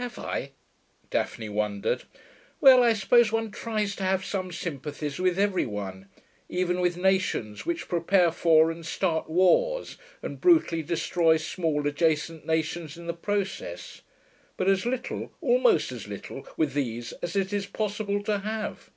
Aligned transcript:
'Have 0.00 0.18
I?' 0.18 0.52
Daphne 1.10 1.50
wondered. 1.50 2.04
'Well, 2.62 2.82
I 2.82 2.94
suppose 2.94 3.30
one 3.30 3.50
tries 3.50 3.94
to 3.96 4.04
have 4.04 4.24
some 4.24 4.50
sympathies 4.50 5.18
with 5.20 5.38
every 5.38 5.66
one 5.66 6.08
even 6.48 6.80
with 6.80 6.96
nations 6.96 7.66
which 7.66 7.86
prepare 7.86 8.32
for 8.32 8.70
and 8.70 8.86
start 8.86 9.28
wars 9.28 9.98
and 10.22 10.40
brutally 10.40 10.82
destroy 10.82 11.36
small 11.36 11.86
adjacent 11.86 12.46
nations 12.46 12.96
in 12.96 13.06
the 13.06 13.12
process. 13.12 14.00
But 14.56 14.70
as 14.70 14.86
little, 14.86 15.34
almost 15.42 15.92
as 15.92 16.08
little, 16.08 16.46
with 16.56 16.72
these 16.72 17.12
as 17.20 17.36
it 17.36 17.52
is 17.52 17.66
possible 17.66 18.22
to 18.22 18.38
have.... 18.38 18.88